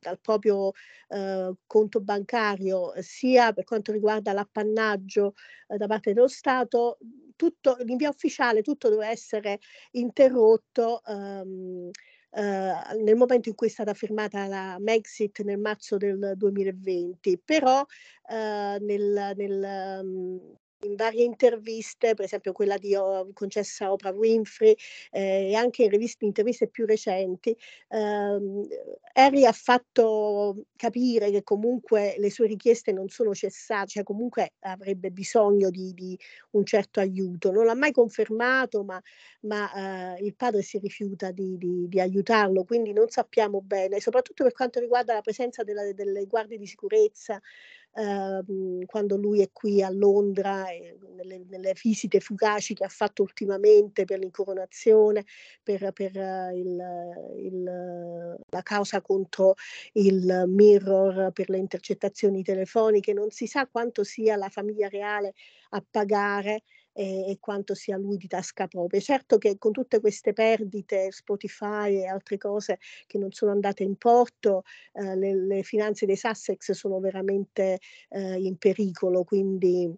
dal 0.00 0.18
proprio 0.20 0.72
eh, 1.08 1.52
conto 1.66 2.00
bancario, 2.00 2.92
sia 2.98 3.52
per 3.52 3.64
quanto 3.64 3.92
riguarda 3.92 4.32
l'appannaggio 4.32 5.34
eh, 5.68 5.76
da 5.76 5.86
parte 5.86 6.12
dello 6.12 6.28
Stato, 6.28 6.98
tutto, 7.36 7.76
in 7.86 7.96
via 7.96 8.10
ufficiale 8.10 8.62
tutto 8.62 8.88
deve 8.88 9.06
essere 9.08 9.58
interrotto. 9.92 11.02
Ehm, 11.04 11.90
Uh, 12.30 13.02
nel 13.02 13.16
momento 13.16 13.48
in 13.48 13.54
cui 13.54 13.68
è 13.68 13.70
stata 13.70 13.94
firmata 13.94 14.46
la 14.46 14.76
Megxit 14.78 15.40
nel 15.44 15.58
marzo 15.58 15.96
del 15.96 16.34
2020, 16.36 17.40
però 17.42 17.80
uh, 17.80 18.84
nel, 18.84 19.32
nel 19.34 20.00
um, 20.02 20.56
in 20.82 20.94
varie 20.94 21.24
interviste, 21.24 22.14
per 22.14 22.24
esempio 22.24 22.52
quella 22.52 22.76
di, 22.76 22.94
oh, 22.94 23.30
concessa 23.32 23.86
a 23.86 23.92
Oprah 23.92 24.12
Winfrey 24.12 24.76
eh, 25.10 25.50
e 25.50 25.54
anche 25.54 25.84
in 25.84 25.90
riviste, 25.90 26.24
interviste 26.24 26.68
più 26.68 26.86
recenti, 26.86 27.56
ehm, 27.88 28.66
Harry 29.14 29.44
ha 29.44 29.52
fatto 29.52 30.66
capire 30.76 31.30
che 31.30 31.42
comunque 31.42 32.14
le 32.18 32.30
sue 32.30 32.46
richieste 32.46 32.92
non 32.92 33.08
sono 33.08 33.34
cessate, 33.34 33.88
cioè 33.88 34.02
comunque 34.04 34.52
avrebbe 34.60 35.10
bisogno 35.10 35.70
di, 35.70 35.92
di 35.94 36.16
un 36.50 36.64
certo 36.64 37.00
aiuto. 37.00 37.50
Non 37.50 37.64
l'ha 37.64 37.74
mai 37.74 37.90
confermato, 37.90 38.84
ma, 38.84 39.00
ma 39.42 40.14
eh, 40.16 40.24
il 40.24 40.36
padre 40.36 40.62
si 40.62 40.78
rifiuta 40.78 41.32
di, 41.32 41.58
di, 41.58 41.88
di, 41.88 42.00
aiutarlo, 42.00 42.62
quindi 42.64 42.92
non 42.92 43.08
sappiamo 43.08 43.60
bene, 43.60 44.00
soprattutto 44.00 44.44
per 44.44 44.52
quanto 44.52 44.78
riguarda 44.78 45.14
la 45.14 45.20
presenza 45.22 45.64
della, 45.64 45.92
delle 45.92 46.26
guardie 46.26 46.58
di 46.58 46.66
sicurezza 46.66 47.40
ehm, 47.98 48.84
quando 48.86 49.16
lui 49.16 49.42
è 49.42 49.50
qui 49.52 49.82
a 49.82 49.90
Londra, 49.90 50.68
eh, 50.70 50.96
nelle, 51.16 51.44
nelle, 51.48 51.74
visite 51.82 52.20
fugaci 52.20 52.74
che 52.74 52.84
ha 52.84 52.88
fatto 52.88 53.22
ultimamente 53.22 54.04
per 54.04 54.18
l'incoronazione, 54.20 55.24
per, 55.62 55.90
per 55.92 56.16
uh, 56.16 56.56
il, 56.56 56.80
il, 57.36 57.62
la 58.48 58.62
causa 58.62 59.00
contro 59.00 59.54
il 59.94 60.44
mirror, 60.46 61.32
per 61.32 61.50
le 61.50 61.58
intercettazioni 61.58 62.42
telefoniche, 62.42 63.12
non 63.12 63.30
si 63.30 63.46
sa 63.46 63.66
quanto 63.66 64.04
sia 64.04 64.36
la 64.36 64.48
famiglia 64.48 64.88
reale 64.88 65.34
a 65.70 65.84
pagare 65.88 66.62
e, 66.98 67.30
e, 67.30 67.38
quanto 67.38 67.76
sia 67.76 67.96
lui 67.96 68.16
di 68.16 68.26
tasca 68.26 68.66
propria. 68.66 68.98
Certo 69.00 69.38
che 69.38 69.56
con 69.56 69.70
tutte 69.70 70.00
queste 70.00 70.32
perdite, 70.32 71.12
Spotify 71.12 71.94
e 71.94 72.06
altre 72.06 72.38
cose 72.38 72.80
che 73.06 73.18
non 73.18 73.30
sono 73.30 73.52
andate 73.52 73.84
in 73.84 73.96
porto, 73.96 74.64
eh, 74.94 75.14
le, 75.14 75.34
le, 75.36 75.62
finanze 75.62 76.06
dei 76.06 76.16
Sussex 76.16 76.72
sono 76.72 76.98
veramente 76.98 77.78
eh, 78.08 78.40
in 78.42 78.56
pericolo, 78.56 79.22
quindi 79.22 79.88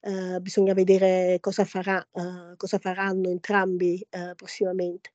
eh, 0.00 0.40
bisogna 0.40 0.74
vedere 0.74 1.38
cosa, 1.40 1.64
farà, 1.64 2.06
eh, 2.12 2.54
cosa 2.56 2.78
faranno 2.78 3.30
entrambi 3.30 4.06
eh, 4.10 4.34
prossimamente. 4.36 5.12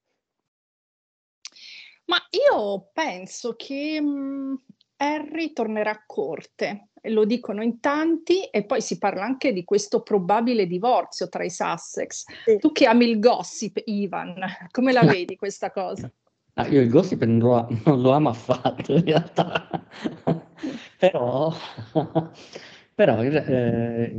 Ma 2.06 2.18
io 2.32 2.90
penso 2.94 3.54
che 3.56 4.02
mh, 4.02 4.08
mm, 4.08 4.56
Harry 4.98 5.54
tornerà 5.54 5.92
a 5.92 6.04
corte 6.04 6.90
lo 7.10 7.26
dicono 7.26 7.64
in 7.64 7.80
tanti 7.80 8.44
e 8.44 8.64
poi 8.64 8.82
si 8.82 8.98
parla 8.98 9.24
anche 9.24 9.54
di 9.54 9.64
questo 9.64 10.02
probabile 10.02 10.68
divorzio 10.68 11.30
tra 11.30 11.44
i 11.44 11.50
Sussex. 11.50 12.26
Sì. 12.46 12.58
Tu 12.58 12.72
che 12.72 12.86
ami 12.86 13.10
il 13.10 13.20
gossip, 13.20 13.82
Ivan, 13.86 14.36
come 14.72 14.92
la 14.92 15.04
vedi 15.06 15.36
questa 15.36 15.72
cosa? 15.72 16.12
Ah, 16.60 16.68
io 16.68 16.82
il 16.82 16.90
gossip 16.90 17.24
non 17.24 17.38
lo, 17.38 17.68
non 17.86 18.02
lo 18.02 18.12
amo 18.12 18.30
affatto 18.30 18.94
in 18.94 19.04
realtà, 19.04 19.70
però, 20.98 21.54
però 22.96 23.22
eh, 23.22 24.16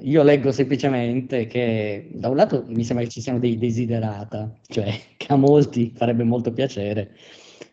io 0.00 0.22
leggo 0.22 0.52
semplicemente 0.52 1.46
che 1.46 2.10
da 2.12 2.28
un 2.28 2.36
lato 2.36 2.64
mi 2.66 2.84
sembra 2.84 3.04
che 3.06 3.10
ci 3.10 3.22
siano 3.22 3.38
dei 3.38 3.56
desiderata, 3.56 4.52
cioè 4.66 4.92
che 5.16 5.26
a 5.32 5.36
molti 5.36 5.90
farebbe 5.96 6.22
molto 6.22 6.52
piacere 6.52 7.16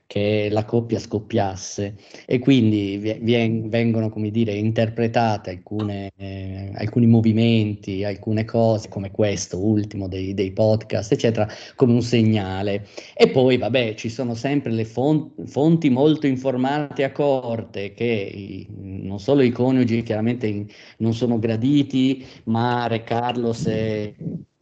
che 0.08 0.48
la 0.50 0.64
coppia 0.64 1.00
scoppiasse 1.00 1.96
e 2.26 2.40
quindi 2.40 2.98
vien, 2.98 3.68
vengono, 3.70 4.10
come 4.10 4.32
dire, 4.32 4.54
interpretate 4.54 5.50
alcune, 5.52 6.12
eh, 6.16 6.72
alcuni 6.76 7.06
movimenti, 7.08 8.06
alcune 8.06 8.46
cose 8.46 8.88
come 8.88 9.12
questo 9.12 9.60
ultimo 9.60 10.08
dei, 10.08 10.34
dei, 10.34 10.52
podcast, 10.52 11.12
eccetera, 11.12 11.48
come 11.76 11.92
un 11.92 12.02
segnale. 12.02 12.88
E 13.14 13.30
poi, 13.30 13.58
vabbè, 13.58 13.96
ci 13.96 14.08
sono 14.10 14.34
sempre 14.34 14.72
le 14.72 14.86
fonti, 14.86 15.46
fonti 15.46 15.90
molto 15.90 16.26
informate 16.26 17.04
a 17.04 17.12
corte 17.12 17.94
che 17.94 18.06
i, 18.06 18.66
non 18.70 19.20
solo 19.20 19.42
i 19.42 19.52
coniugi 19.52 20.04
chiaramente 20.04 20.48
in, 20.48 20.66
non 21.00 21.14
sono 21.14 21.38
graditi, 21.38 22.26
ma 22.46 22.88
Re 22.88 23.04
Carlos 23.04 23.66
e 23.68 24.16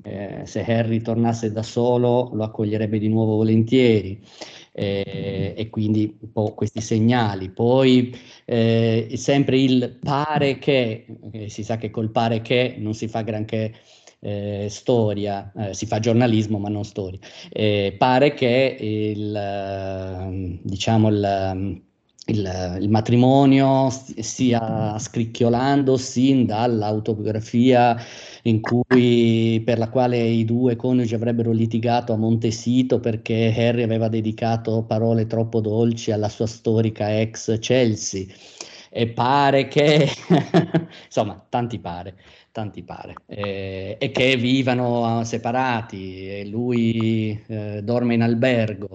eh, 0.05 0.41
se 0.45 0.63
Harry 0.63 1.01
tornasse 1.01 1.51
da 1.51 1.63
solo 1.63 2.29
lo 2.33 2.43
accoglierebbe 2.43 2.99
di 2.99 3.07
nuovo 3.07 3.35
volentieri 3.35 4.21
eh, 4.71 5.53
e 5.57 5.69
quindi 5.69 6.17
un 6.19 6.31
po' 6.31 6.53
questi 6.53 6.81
segnali. 6.81 7.49
Poi 7.49 8.15
eh, 8.45 9.09
sempre 9.15 9.59
il 9.59 9.97
pare 10.01 10.59
che, 10.59 11.05
eh, 11.31 11.49
si 11.49 11.63
sa 11.63 11.77
che 11.77 11.89
col 11.89 12.11
pare 12.11 12.41
che 12.41 12.75
non 12.77 12.93
si 12.93 13.07
fa 13.07 13.21
granché 13.21 13.73
eh, 14.19 14.67
storia, 14.69 15.51
eh, 15.57 15.73
si 15.73 15.85
fa 15.85 15.99
giornalismo 15.99 16.59
ma 16.59 16.69
non 16.69 16.83
storia. 16.83 17.19
Pare 17.97 18.33
che 18.33 18.77
il, 18.79 20.59
diciamo 20.61 21.07
il, 21.09 21.83
il, 22.27 22.77
il, 22.81 22.89
matrimonio 22.89 23.89
stia 23.89 24.97
scricchiolando 24.97 25.97
sin 25.97 26.45
dall'autobiografia 26.45 27.97
cui, 28.61 29.61
per 29.63 29.77
la 29.77 29.89
quale 29.89 30.17
i 30.19 30.45
due 30.45 30.75
coniugi 30.75 31.15
avrebbero 31.15 31.51
litigato 31.51 32.13
a 32.13 32.17
Montesito 32.17 32.99
perché 32.99 33.53
Harry 33.55 33.83
aveva 33.83 34.07
dedicato 34.07 34.83
parole 34.83 35.27
troppo 35.27 35.61
dolci 35.61 36.11
alla 36.11 36.29
sua 36.29 36.47
storica 36.47 37.19
ex 37.19 37.59
Chelsea. 37.59 38.25
E 38.89 39.07
pare 39.09 39.67
che, 39.67 40.07
insomma, 41.05 41.45
tanti 41.49 41.79
pare, 41.79 42.15
tanti 42.51 42.81
pare, 42.83 43.15
eh, 43.25 43.97
e 43.99 44.11
che 44.11 44.37
vivano 44.37 45.21
separati 45.25 46.29
e 46.29 46.45
lui 46.47 47.43
eh, 47.47 47.81
dorme 47.83 48.13
in 48.13 48.21
albergo. 48.21 48.89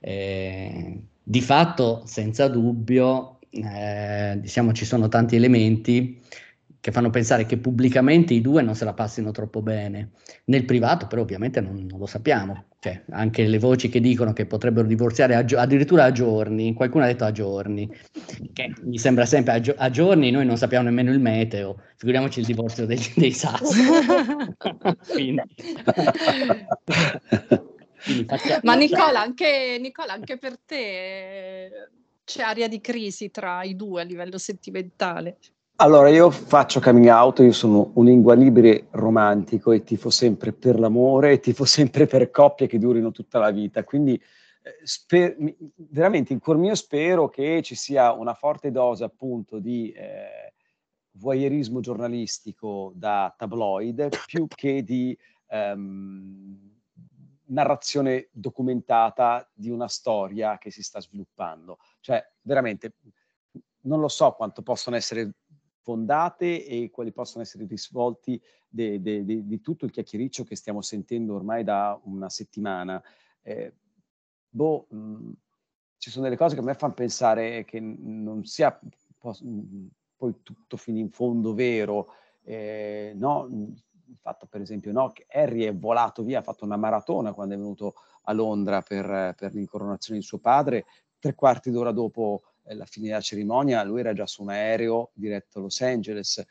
Eh, 0.00 1.00
di 1.28 1.40
fatto, 1.40 2.02
senza 2.06 2.46
dubbio, 2.46 3.40
eh, 3.50 4.38
diciamo, 4.38 4.72
ci 4.72 4.84
sono 4.84 5.08
tanti 5.08 5.34
elementi 5.34 6.22
che 6.78 6.92
fanno 6.92 7.10
pensare 7.10 7.46
che 7.46 7.58
pubblicamente 7.58 8.32
i 8.32 8.40
due 8.40 8.62
non 8.62 8.76
se 8.76 8.84
la 8.84 8.92
passino 8.92 9.32
troppo 9.32 9.60
bene. 9.60 10.10
Nel 10.44 10.64
privato 10.64 11.08
però 11.08 11.22
ovviamente 11.22 11.60
non, 11.60 11.84
non 11.84 11.98
lo 11.98 12.06
sappiamo, 12.06 12.66
cioè, 12.78 13.02
anche 13.10 13.44
le 13.44 13.58
voci 13.58 13.88
che 13.88 13.98
dicono 13.98 14.32
che 14.32 14.46
potrebbero 14.46 14.86
divorziare 14.86 15.34
a, 15.34 15.44
addirittura 15.60 16.04
a 16.04 16.12
giorni, 16.12 16.74
qualcuno 16.74 17.02
ha 17.02 17.08
detto 17.08 17.24
a 17.24 17.32
giorni, 17.32 17.90
che 18.52 18.72
mi 18.84 18.98
sembra 18.98 19.26
sempre 19.26 19.54
a, 19.54 19.60
gio- 19.60 19.74
a 19.76 19.90
giorni, 19.90 20.30
noi 20.30 20.46
non 20.46 20.56
sappiamo 20.56 20.84
nemmeno 20.84 21.10
il 21.10 21.18
meteo, 21.18 21.80
figuriamoci 21.96 22.38
il 22.38 22.46
divorzio 22.46 22.86
dei, 22.86 23.00
dei 23.16 23.32
sassi. 23.32 23.82
Quindi... 25.12 25.42
Ma 28.62 28.74
Nicola 28.74 29.20
anche, 29.22 29.78
Nicola, 29.80 30.12
anche 30.12 30.38
per 30.38 30.58
te 30.58 31.70
c'è 32.24 32.42
aria 32.42 32.68
di 32.68 32.80
crisi 32.80 33.30
tra 33.30 33.62
i 33.62 33.76
due 33.76 34.02
a 34.02 34.04
livello 34.04 34.38
sentimentale? 34.38 35.38
Allora, 35.78 36.08
io 36.08 36.30
faccio 36.30 36.80
coming 36.80 37.06
out, 37.08 37.40
io 37.40 37.52
sono 37.52 37.90
un 37.94 38.06
lingua 38.06 38.34
libere 38.34 38.86
romantico 38.92 39.72
e 39.72 39.82
tifo 39.82 40.08
sempre 40.08 40.52
per 40.52 40.78
l'amore 40.78 41.32
e 41.32 41.38
tifo 41.38 41.66
sempre 41.66 42.06
per 42.06 42.30
coppie 42.30 42.66
che 42.66 42.78
durino 42.78 43.10
tutta 43.10 43.38
la 43.38 43.50
vita. 43.50 43.84
Quindi 43.84 44.14
eh, 44.14 44.78
sper- 44.84 45.36
veramente 45.76 46.32
in 46.32 46.38
cuor 46.38 46.56
mio 46.56 46.74
spero 46.74 47.28
che 47.28 47.60
ci 47.62 47.74
sia 47.74 48.12
una 48.12 48.32
forte 48.32 48.70
dose 48.70 49.04
appunto 49.04 49.58
di 49.58 49.92
eh, 49.92 50.54
voyeurismo 51.18 51.80
giornalistico 51.80 52.92
da 52.94 53.34
tabloid 53.36 54.08
più 54.26 54.46
che 54.48 54.82
di 54.82 55.16
ehm, 55.48 56.75
narrazione 57.46 58.28
documentata 58.32 59.48
di 59.52 59.70
una 59.70 59.88
storia 59.88 60.58
che 60.58 60.70
si 60.70 60.82
sta 60.82 61.00
sviluppando. 61.00 61.78
Cioè, 62.00 62.24
veramente, 62.42 62.94
non 63.82 64.00
lo 64.00 64.08
so 64.08 64.32
quanto 64.32 64.62
possono 64.62 64.96
essere 64.96 65.34
fondate 65.80 66.66
e 66.66 66.90
quali 66.90 67.12
possono 67.12 67.44
essere 67.44 67.64
i 67.64 67.68
risvolti 67.68 68.42
di 68.68 69.60
tutto 69.60 69.84
il 69.84 69.92
chiacchiericcio 69.92 70.42
che 70.44 70.56
stiamo 70.56 70.82
sentendo 70.82 71.34
ormai 71.34 71.62
da 71.62 71.98
una 72.04 72.28
settimana. 72.28 73.00
Eh, 73.42 73.72
boh, 74.48 74.86
mh, 74.90 74.96
mm, 74.96 75.32
ci 75.98 76.10
sono 76.10 76.24
delle 76.24 76.36
cose 76.36 76.54
che 76.54 76.60
a 76.60 76.64
me 76.64 76.74
fanno 76.74 76.94
pensare 76.94 77.64
che 77.64 77.78
non 77.80 78.44
sia 78.44 78.76
po- 79.16 79.36
mm, 79.44 79.86
poi 80.16 80.42
tutto 80.42 80.76
fino 80.76 80.98
in 80.98 81.10
fondo 81.10 81.54
vero. 81.54 82.08
Eh, 82.42 83.12
no? 83.14 83.48
Il 84.08 84.18
fatto, 84.20 84.46
per 84.46 84.60
esempio, 84.60 84.92
no, 84.92 85.10
che 85.10 85.26
Harry 85.30 85.64
è 85.64 85.74
volato 85.74 86.22
via, 86.22 86.38
ha 86.38 86.42
fatto 86.42 86.64
una 86.64 86.76
maratona 86.76 87.32
quando 87.32 87.54
è 87.54 87.56
venuto 87.56 87.94
a 88.22 88.32
Londra 88.32 88.82
per, 88.82 89.34
per 89.36 89.52
l'incoronazione 89.52 90.20
di 90.20 90.24
suo 90.24 90.38
padre, 90.38 90.84
tre 91.18 91.34
quarti 91.34 91.70
d'ora 91.70 91.92
dopo 91.92 92.42
la 92.74 92.84
fine 92.84 93.08
della 93.08 93.20
cerimonia, 93.20 93.82
lui 93.84 94.00
era 94.00 94.12
già 94.12 94.26
su 94.26 94.42
un 94.42 94.50
aereo 94.50 95.10
diretto 95.14 95.58
a 95.58 95.62
Los 95.62 95.80
Angeles. 95.80 96.44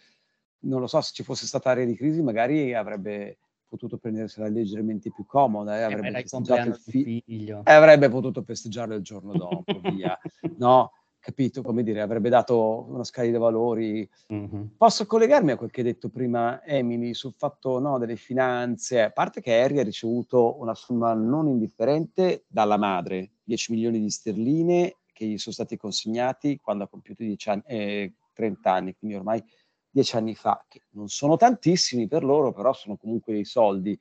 Non 0.60 0.80
lo 0.80 0.88
so, 0.88 1.02
se 1.02 1.12
ci 1.14 1.24
fosse 1.24 1.46
stata 1.46 1.72
area 1.72 1.86
di 1.86 1.96
crisi 1.96 2.22
magari 2.22 2.74
avrebbe 2.74 3.38
potuto 3.68 3.98
prendersela 3.98 4.48
leggermente 4.48 5.12
più 5.12 5.26
comoda, 5.26 5.78
eh, 5.78 5.84
avrebbe, 5.84 6.22
festeggiato 6.22 6.70
il 6.70 6.76
fi- 6.76 7.22
figlio. 7.26 7.62
Eh, 7.66 7.74
avrebbe 7.74 8.10
potuto 8.10 8.42
festeggiarlo 8.42 8.96
il 8.96 9.02
giorno 9.02 9.34
dopo, 9.34 9.80
via. 9.82 10.18
No, 10.58 10.92
capito? 11.25 11.63
Come 11.63 11.82
dire, 11.82 12.01
avrebbe 12.01 12.29
dato 12.29 12.86
una 12.88 13.03
scala 13.03 13.27
di 13.27 13.36
valori. 13.36 14.08
Mm-hmm. 14.32 14.63
Posso 14.77 15.08
collegarmi 15.08 15.51
a 15.51 15.58
quel 15.58 15.72
che 15.72 15.82
hai 15.82 15.88
detto 15.88 16.10
prima, 16.10 16.63
Emily, 16.63 17.15
sul 17.15 17.34
fatto 17.34 17.79
no, 17.79 17.98
delle 17.98 18.15
finanze, 18.15 19.01
a 19.01 19.10
parte 19.10 19.41
che 19.41 19.60
Harry 19.60 19.79
ha 19.79 19.84
ricevuto 19.84 20.60
una 20.60 20.75
somma 20.75 21.15
non 21.15 21.48
indifferente 21.48 22.46
dalla 22.48 22.77
madre, 22.77 23.32
10 23.44 23.72
milioni 23.72 24.00
di 24.00 24.10
sterline 24.12 24.98
che 25.12 25.25
gli 25.25 25.39
sono 25.39 25.55
stati 25.55 25.77
consegnati 25.77 26.60
quando 26.62 26.84
ha 26.84 26.88
compiuto 26.88 27.24
anni, 27.46 27.63
eh, 27.65 28.13
30 28.32 28.72
anni, 28.72 28.96
quindi 28.96 29.15
ormai 29.17 29.44
10 29.89 30.17
anni 30.17 30.36
fa, 30.36 30.63
che 30.67 30.82
non 30.91 31.08
sono 31.08 31.38
tantissimi 31.38 32.08
per 32.08 32.24
loro, 32.24 32.53
però 32.53 32.72
sono 32.72 32.98
comunque 32.98 33.34
dei 33.34 33.46
soldi. 33.46 33.98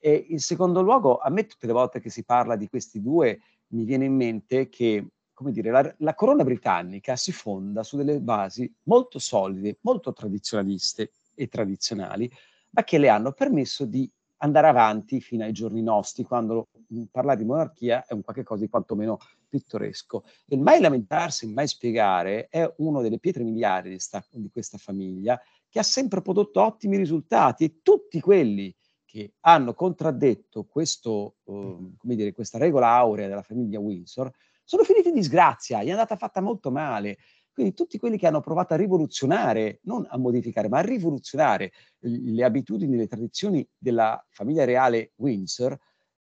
E 0.00 0.26
in 0.30 0.40
secondo 0.40 0.82
luogo, 0.82 1.18
a 1.18 1.30
me 1.30 1.46
tutte 1.46 1.68
le 1.68 1.72
volte 1.72 2.00
che 2.00 2.10
si 2.10 2.24
parla 2.24 2.56
di 2.56 2.68
questi 2.68 3.00
due, 3.00 3.38
mi 3.68 3.84
viene 3.84 4.06
in 4.06 4.16
mente 4.16 4.68
che, 4.68 5.06
come 5.36 5.52
dire, 5.52 5.70
la, 5.70 5.94
la 5.98 6.14
corona 6.14 6.44
britannica 6.44 7.14
si 7.14 7.30
fonda 7.30 7.82
su 7.82 7.98
delle 7.98 8.20
basi 8.20 8.74
molto 8.84 9.18
solide, 9.18 9.76
molto 9.82 10.14
tradizionaliste 10.14 11.12
e 11.34 11.46
tradizionali, 11.48 12.30
ma 12.70 12.84
che 12.84 12.96
le 12.96 13.10
hanno 13.10 13.32
permesso 13.32 13.84
di 13.84 14.10
andare 14.38 14.66
avanti 14.66 15.20
fino 15.20 15.44
ai 15.44 15.52
giorni 15.52 15.82
nostri, 15.82 16.24
quando 16.24 16.68
parlare 17.10 17.36
di 17.36 17.44
monarchia 17.44 18.06
è 18.06 18.14
un 18.14 18.22
qualche 18.22 18.44
cosa 18.44 18.62
di 18.62 18.70
quantomeno 18.70 19.18
pittoresco. 19.46 20.24
Il 20.46 20.60
mai 20.60 20.80
lamentarsi, 20.80 21.52
mai 21.52 21.68
spiegare 21.68 22.48
è 22.48 22.72
una 22.78 23.02
delle 23.02 23.18
pietre 23.18 23.44
miliari 23.44 23.90
di, 23.90 23.98
sta, 23.98 24.24
di 24.30 24.48
questa 24.50 24.78
famiglia 24.78 25.38
che 25.68 25.78
ha 25.78 25.82
sempre 25.82 26.22
prodotto 26.22 26.62
ottimi 26.62 26.96
risultati 26.96 27.64
e 27.64 27.80
tutti 27.82 28.20
quelli 28.20 28.74
che 29.04 29.34
hanno 29.40 29.74
contraddetto 29.74 30.64
questo, 30.64 31.36
uh, 31.44 31.92
dire, 32.00 32.32
questa 32.32 32.56
regola 32.56 32.88
aurea 32.88 33.28
della 33.28 33.42
famiglia 33.42 33.80
Windsor 33.80 34.32
sono 34.66 34.82
finiti 34.82 35.08
in 35.08 35.14
disgrazia, 35.14 35.82
gli 35.82 35.88
è 35.88 35.92
andata 35.92 36.16
fatta 36.16 36.40
molto 36.40 36.70
male. 36.70 37.18
Quindi 37.52 37.72
tutti 37.72 37.96
quelli 37.98 38.18
che 38.18 38.26
hanno 38.26 38.40
provato 38.40 38.74
a 38.74 38.76
rivoluzionare, 38.76 39.78
non 39.84 40.06
a 40.10 40.18
modificare, 40.18 40.68
ma 40.68 40.78
a 40.78 40.82
rivoluzionare 40.82 41.72
le 42.00 42.44
abitudini, 42.44 42.96
le 42.96 43.06
tradizioni 43.06 43.66
della 43.78 44.22
famiglia 44.28 44.64
reale 44.64 45.12
Windsor, 45.16 45.78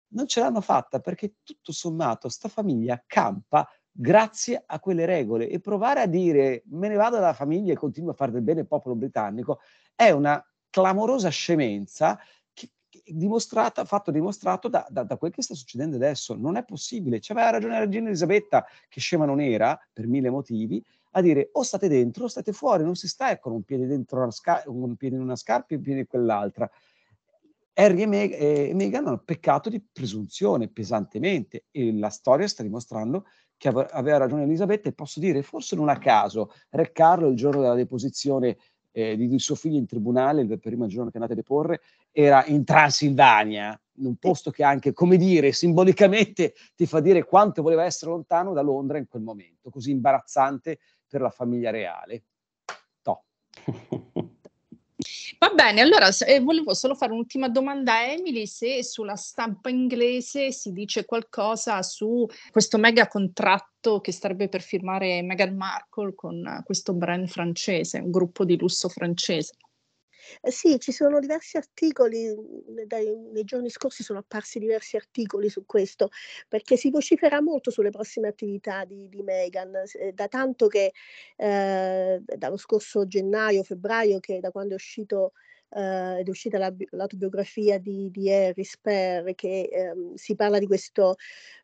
non 0.09 0.29
ce 0.29 0.41
l'hanno 0.41 0.61
fatta 0.61 1.01
perché 1.01 1.37
tutto 1.43 1.73
sommato 1.73 2.29
sta 2.29 2.49
famiglia 2.49 3.03
campa 3.05 3.69
grazie 3.91 4.63
a 4.65 4.79
quelle 4.79 5.07
regole 5.07 5.49
e 5.49 5.59
provare 5.59 6.03
a 6.03 6.07
dire 6.07 6.63
me 6.67 6.89
ne 6.89 6.97
vado 6.97 7.17
dalla 7.17 7.33
famiglia 7.33 7.73
e 7.73 7.77
continuo 7.77 8.11
a 8.11 8.15
fare 8.15 8.31
del 8.31 8.43
bene 8.43 8.61
al 8.61 8.67
popolo 8.67 8.95
britannico 8.95 9.61
è 9.95 10.11
una 10.11 10.41
clamorosa 10.71 11.31
scemenza 11.31 12.19
dimostrata, 13.07 13.85
fatto 13.85 14.11
dimostrato 14.11 14.69
da, 14.69 14.87
da, 14.89 15.03
da, 15.03 15.17
quel 15.17 15.33
che 15.33 15.43
sta 15.43 15.55
succedendo 15.55 15.97
adesso. 15.97 16.35
Non 16.35 16.57
è 16.57 16.65
possibile. 16.65 17.19
C'aveva 17.21 17.51
ragione 17.51 17.75
la 17.75 17.81
regina 17.81 18.09
Elisabetta, 18.09 18.65
che 18.89 19.01
scema 19.01 19.25
non 19.25 19.41
era, 19.41 19.79
per 19.93 20.07
mille 20.07 20.31
motivi, 20.31 20.83
a 21.17 21.21
dire 21.21 21.51
o 21.53 21.63
state 21.63 21.89
dentro 21.89 22.25
o 22.25 22.29
state 22.29 22.53
fuori, 22.53 22.83
non 22.83 22.97
si 22.97 23.09
sta 23.09 23.39
con 23.39 23.53
un 23.53 23.63
piede 23.63 23.87
dentro 23.87 24.21
una 24.21 24.31
sca- 24.31 24.63
un 24.67 24.97
piede 24.97 25.17
in 25.17 25.23
una 25.23 25.37
scarpa 25.37 25.75
e 25.75 25.77
un 25.77 25.83
piede 25.83 26.01
in 26.01 26.07
quell'altra. 26.07 26.71
Harry 27.75 28.03
e, 28.03 28.07
Meg- 28.07 28.35
e 28.37 28.73
Meghan 28.75 29.07
hanno 29.07 29.23
peccato 29.25 29.69
di 29.69 29.81
presunzione 29.81 30.69
pesantemente 30.69 31.65
e 31.71 31.93
la 31.97 32.09
storia 32.09 32.47
sta 32.47 32.63
dimostrando 32.63 33.27
che 33.57 33.69
ave- 33.69 33.89
aveva 33.91 34.19
ragione 34.19 34.45
Elisabetta 34.45 34.89
e 34.89 34.93
posso 34.93 35.21
dire 35.21 35.43
forse 35.43 35.75
non 35.77 35.89
a 35.89 35.99
caso 35.99 36.53
Re 36.71 36.93
Carlo 36.93 37.29
il 37.29 37.37
giorno 37.37 37.61
della 37.61 37.75
deposizione 37.75 38.57
eh, 38.93 39.17
di, 39.17 39.27
di, 39.27 39.39
suo 39.41 39.57
figlio 39.57 39.79
in 39.79 39.87
tribunale, 39.87 40.43
il 40.43 40.61
primo 40.61 40.87
giorno 40.87 41.11
che 41.11 41.17
andate 41.17 41.33
a 41.33 41.37
deporre, 41.37 41.81
era 42.17 42.45
in 42.47 42.65
Transilvania, 42.65 43.79
in 43.97 44.07
un 44.07 44.17
posto 44.17 44.53
che 44.53 44.63
anche, 44.63 44.93
come 44.93 45.17
dire, 45.17 45.51
simbolicamente 45.51 46.55
ti 46.77 46.87
fa 46.87 47.01
dire 47.01 47.25
quanto 47.25 47.61
voleva 47.61 47.85
essere 47.85 48.13
lontano 48.13 48.53
da 48.53 48.63
Londra 48.63 48.99
in 48.99 49.09
quel 49.09 49.23
momento, 49.23 49.69
così 49.69 49.91
imbarazzante 49.91 50.79
per 51.09 51.21
la 51.21 51.31
famiglia 51.31 51.73
reale. 51.73 52.23
To. 53.03 53.25
Va 55.39 55.51
bene, 55.51 55.81
allora 55.81 56.09
eh, 56.25 56.39
volevo 56.39 56.73
solo 56.73 56.95
fare 56.95 57.11
un'ultima 57.11 57.49
domanda 57.49 57.95
a 57.95 58.05
Emily, 58.05 58.47
se 58.47 58.85
sulla 58.85 59.17
stampa 59.17 59.69
inglese 59.69 60.53
si 60.53 60.73
dice 60.73 61.05
qualcosa 61.05 61.83
su 61.83 62.27
questo 62.53 62.79
mega 62.79 63.09
contratto 63.09 64.01
che 64.01 64.13
starebbe 64.13 64.49
per 64.49 64.63
firmare 64.63 65.21
Meghan 65.23 65.57
Markle 65.57 66.15
con 66.15 66.63
questo 66.65 66.95
brand 66.95 67.27
francese, 67.27 67.99
un 67.99 68.13
gruppo 68.13 68.45
di 68.45 68.57
lusso 68.57 68.89
francese. 68.89 69.55
Eh 70.43 70.51
sì, 70.51 70.79
ci 70.79 70.93
sono 70.93 71.19
diversi 71.21 71.57
articoli, 71.57 72.29
mhmm, 72.35 72.85
dai, 72.87 73.15
nei 73.33 73.45
giorni 73.45 73.71
scorsi 73.71 74.03
sono 74.03 74.19
apparsi 74.21 74.59
diversi 74.59 74.97
articoli 74.97 75.49
su 75.49 75.65
questo, 75.67 76.09
perché 76.49 76.77
si 76.77 76.91
vocifera 76.91 77.41
molto 77.43 77.71
sulle 77.71 77.91
prossime 77.91 78.29
attività 78.29 78.85
di, 78.85 79.09
di 79.09 79.23
Meghan, 79.23 79.73
eh, 79.99 80.13
da 80.13 80.29
tanto 80.29 80.67
che 80.69 80.93
eh, 81.37 82.21
dallo 82.37 82.57
scorso 82.57 83.07
gennaio, 83.07 83.63
febbraio, 83.63 84.21
che 84.21 84.41
da 84.41 84.51
quando 84.51 84.73
è 84.73 84.77
uscito 84.77 85.33
Uh, 85.71 86.19
ed 86.19 86.27
è 86.27 86.31
uscita 86.31 86.57
la, 86.57 86.73
l'autobiografia 86.91 87.79
di, 87.79 88.09
di 88.09 88.31
Harry 88.31 88.63
Sper 88.63 89.35
che 89.35 89.69
um, 89.93 90.15
si 90.15 90.37
parla 90.37 90.61
di 90.61 90.67
questo 90.67 91.17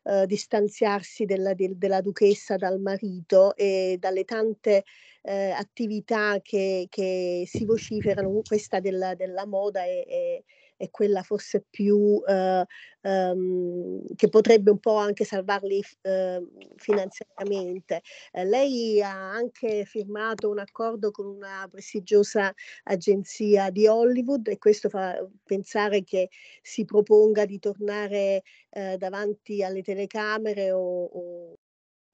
uh, 0.03 0.25
distanziarsi 0.25 1.23
della, 1.23 1.53
de, 1.53 1.77
della, 1.77 2.01
duchessa 2.01 2.57
dal 2.57 2.81
marito 2.81 3.55
e 3.55 3.95
dalle 3.99 4.25
tante 4.25 4.83
uh, 5.21 5.53
attività 5.55 6.39
che, 6.41 6.87
che, 6.89 7.43
si 7.47 7.63
vociferano, 7.63 8.41
questa 8.45 8.81
della, 8.81 9.15
della 9.15 9.45
moda 9.45 9.83
è, 9.83 10.05
è 10.05 10.43
è 10.81 10.89
quella 10.89 11.21
forse 11.21 11.63
più 11.69 11.95
uh, 11.95 12.63
um, 13.01 14.03
che 14.15 14.29
potrebbe 14.29 14.71
un 14.71 14.79
po' 14.79 14.95
anche 14.95 15.25
salvarli 15.25 15.77
uh, 15.77 16.49
finanziariamente. 16.77 18.01
Uh, 18.31 18.43
lei 18.45 18.99
ha 19.01 19.31
anche 19.31 19.85
firmato 19.85 20.49
un 20.49 20.57
accordo 20.57 21.11
con 21.11 21.27
una 21.27 21.67
prestigiosa 21.69 22.51
agenzia 22.85 23.69
di 23.69 23.85
Hollywood 23.85 24.47
e 24.47 24.57
questo 24.57 24.89
fa 24.89 25.23
pensare 25.43 26.03
che 26.03 26.29
si 26.63 26.83
proponga 26.83 27.45
di 27.45 27.59
tornare 27.59 28.41
davanti 28.97 29.63
alle 29.63 29.81
telecamere 29.81 30.71
o, 30.71 31.03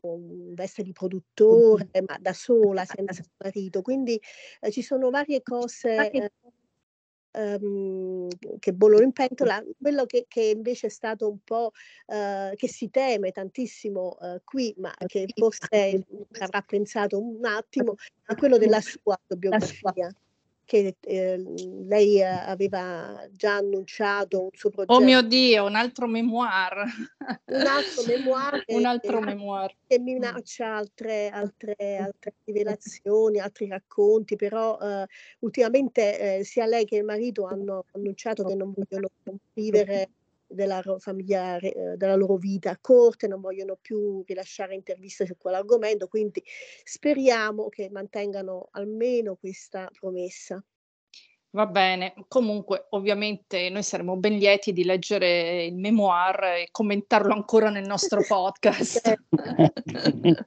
o 0.02 0.20
veste 0.54 0.84
di 0.84 0.92
produttore, 0.92 1.90
ma 2.08 2.18
da 2.20 2.34
sola, 2.34 2.86
senza 2.86 3.24
marito. 3.38 3.82
Quindi 3.82 4.20
eh, 4.60 4.72
ci 4.72 4.82
sono 4.82 5.10
varie 5.10 5.42
cose 5.42 6.10
eh, 6.10 6.32
ehm, 7.38 8.28
che 8.60 8.74
bollono 8.74 9.04
in 9.04 9.12
pentola. 9.12 9.64
Quello 9.80 10.06
che, 10.06 10.26
che, 10.28 10.42
invece 10.56 10.88
è 10.88 10.90
stato 10.90 11.30
un 11.30 11.40
po' 11.44 11.72
eh, 12.08 12.54
che 12.56 12.68
si 12.68 12.90
teme 12.90 13.32
tantissimo 13.32 14.18
eh, 14.20 14.42
qui, 14.44 14.74
ma 14.78 14.94
che 15.06 15.28
forse 15.36 16.06
avrà 16.40 16.62
pensato 16.62 17.20
un 17.20 17.46
attimo, 17.46 17.96
è 18.26 18.36
quello 18.36 18.58
della 18.58 18.82
sua 18.82 19.18
autobiografia 19.20 20.12
che 20.68 20.98
eh, 21.00 21.44
lei 21.88 22.22
aveva 22.22 23.26
già 23.32 23.56
annunciato 23.56 24.44
un 24.44 24.50
suo 24.52 24.70
progetto. 24.70 24.94
Oh 24.94 25.00
mio 25.00 25.22
Dio, 25.22 25.64
un 25.66 25.76
altro 25.76 26.08
memoir. 26.08 26.84
Un 27.46 27.66
altro 27.66 28.04
memoir. 28.06 28.64
un 28.68 28.86
altro 28.86 29.20
che, 29.20 29.26
memoir. 29.26 29.76
Che 29.88 30.00
minaccia 30.00 30.76
altre, 30.76 31.30
altre, 31.30 31.76
altre 31.98 32.34
rivelazioni, 32.44 33.40
altri 33.40 33.70
racconti, 33.70 34.36
però 34.36 34.78
eh, 34.78 35.08
ultimamente 35.40 36.40
eh, 36.40 36.44
sia 36.44 36.66
lei 36.66 36.84
che 36.84 36.98
il 36.98 37.06
marito 37.06 37.46
hanno 37.46 37.86
annunciato 37.94 38.44
che 38.44 38.54
non 38.54 38.74
vogliono 38.76 39.10
vivere 39.54 40.10
della 40.48 40.82
famiglia, 41.00 41.58
eh, 41.58 41.96
della 41.98 42.16
loro 42.16 42.38
vita 42.38 42.72
a 42.72 42.78
corte, 42.80 43.28
non 43.28 43.42
vogliono 43.42 43.78
più 43.80 44.24
rilasciare 44.26 44.74
interviste 44.74 45.26
su 45.26 45.36
quell'argomento, 45.38 46.08
quindi 46.08 46.44
speriamo 46.84 47.70
che 47.70 47.90
mantengano 47.92 48.70
almeno 48.72 49.36
questa 49.36 49.90
promessa. 49.92 50.64
Va 51.52 51.66
bene, 51.66 52.14
comunque 52.28 52.88
ovviamente 52.90 53.70
noi 53.70 53.82
saremo 53.82 54.18
ben 54.18 54.38
lieti 54.38 54.74
di 54.74 54.84
leggere 54.84 55.64
il 55.66 55.76
memoir 55.76 56.44
e 56.44 56.68
commentarlo 56.70 57.34
ancora 57.34 57.70
nel 57.70 57.88
nostro 57.88 58.22
podcast. 58.28 59.14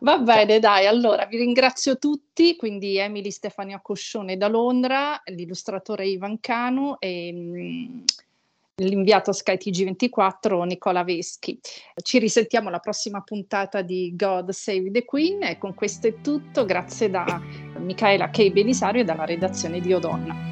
Va 0.00 0.18
bene, 0.18 0.58
dai, 0.58 0.86
allora 0.86 1.24
vi 1.26 1.38
ringrazio 1.38 1.98
tutti, 1.98 2.56
quindi 2.56 2.98
Emily 2.98 3.30
Stefania 3.30 3.80
Coscione 3.80 4.36
da 4.36 4.48
Londra, 4.48 5.18
l'illustratore 5.26 6.08
Ivan 6.08 6.40
Canu 6.40 6.96
e 6.98 7.32
mm, 7.32 8.00
l'inviato 8.76 9.32
Sky 9.32 9.54
TG24 9.54 10.62
Nicola 10.64 11.04
Veschi. 11.04 11.58
Ci 12.02 12.18
risentiamo 12.18 12.68
alla 12.68 12.78
prossima 12.78 13.20
puntata 13.20 13.82
di 13.82 14.12
God 14.14 14.50
Save 14.50 14.90
the 14.90 15.04
Queen 15.04 15.42
e 15.42 15.58
con 15.58 15.74
questo 15.74 16.06
è 16.06 16.20
tutto, 16.20 16.64
grazie 16.64 17.10
da 17.10 17.40
Michaela 17.78 18.30
K. 18.30 18.50
Belisario 18.50 19.02
e 19.02 19.04
dalla 19.04 19.24
redazione 19.24 19.80
di 19.80 19.92
Odonna. 19.92 20.51